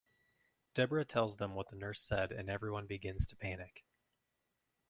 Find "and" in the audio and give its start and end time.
2.31-2.49